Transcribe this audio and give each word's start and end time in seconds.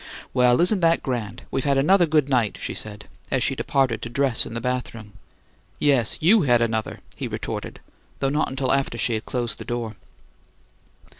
"Well, 0.33 0.59
isn't 0.61 0.79
that 0.79 1.03
grand! 1.03 1.43
We've 1.51 1.63
had 1.63 1.77
another 1.77 2.07
good 2.07 2.27
night," 2.27 2.57
she 2.59 2.73
said 2.73 3.05
as 3.29 3.43
she 3.43 3.53
departed 3.55 4.01
to 4.01 4.09
dress 4.09 4.47
in 4.47 4.55
the 4.55 4.59
bathroom. 4.59 5.13
"Yes, 5.77 6.17
you 6.19 6.41
had 6.41 6.59
another!" 6.59 7.01
he 7.15 7.27
retorted, 7.27 7.79
though 8.17 8.29
not 8.29 8.49
until 8.49 8.71
after 8.73 8.97
she 8.97 9.13
had 9.13 9.27
closed 9.27 9.59
the 9.59 9.63
door. 9.63 9.95